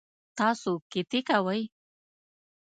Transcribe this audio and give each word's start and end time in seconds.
تاسو 0.37 0.71
قطعی 0.91 1.19
کوئ؟ 1.27 1.61